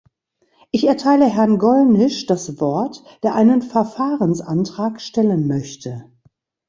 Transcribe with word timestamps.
Ich 0.71 0.87
erteile 0.87 1.27
Herrn 1.29 1.59
Gollnisch 1.59 2.25
das 2.25 2.59
Wort, 2.59 3.03
der 3.21 3.35
einen 3.35 3.61
Verfahrensantrag 3.61 4.99
stellen 4.99 5.45
möchte. 5.47 6.05